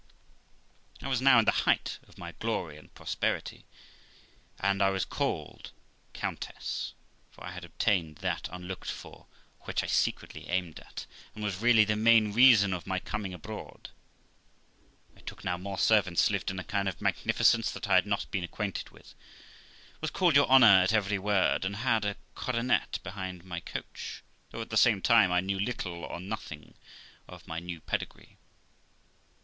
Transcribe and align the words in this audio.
I 1.03 1.07
was 1.07 1.21
now 1.21 1.37
in 1.37 1.45
the 1.45 1.51
height 1.69 1.99
of 2.07 2.17
my 2.17 2.31
glory 2.31 2.75
and 2.79 2.91
prosperity, 2.95 3.65
and 4.59 4.81
I 4.81 4.89
was 4.89 5.05
called 5.05 5.69
the 6.13 6.19
Countess 6.19 6.95
de; 6.97 7.35
for 7.35 7.43
I 7.43 7.51
had 7.51 7.63
obtained 7.63 8.15
that 8.15 8.49
unlocked 8.51 8.89
for, 8.89 9.27
which 9.59 9.83
I 9.83 9.85
secretly 9.85 10.49
aimed 10.49 10.79
at, 10.79 11.05
and 11.35 11.43
was 11.43 11.61
really 11.61 11.83
the 11.83 11.95
main 11.95 12.33
reason 12.33 12.73
of 12.73 12.87
my 12.87 12.97
coming 12.97 13.31
abroad. 13.31 13.91
I 15.15 15.19
took 15.19 15.43
now 15.43 15.59
more 15.59 15.77
servants, 15.77 16.31
lived 16.31 16.49
in 16.49 16.57
a 16.57 16.63
kind 16.63 16.89
of 16.89 16.99
magnificence 16.99 17.69
that 17.69 17.87
I 17.87 17.93
had 17.93 18.07
not 18.07 18.25
been 18.31 18.43
acquainted 18.43 18.89
with, 18.89 19.13
was 20.01 20.09
called 20.09 20.35
'your 20.35 20.47
honour' 20.47 20.81
at 20.81 20.93
every 20.93 21.19
word, 21.19 21.63
and 21.63 21.75
had 21.75 22.05
a 22.05 22.15
coronet 22.33 22.97
behind 23.03 23.43
my 23.43 23.59
coach; 23.59 24.23
though 24.49 24.61
at 24.61 24.71
the 24.71 24.77
same 24.77 24.99
time 25.03 25.31
I 25.31 25.41
knew 25.41 25.59
little 25.59 26.03
or 26.05 26.19
nothing 26.19 26.73
of 27.27 27.45
my 27.47 27.59
new 27.59 27.79
pedigree. 27.81 28.37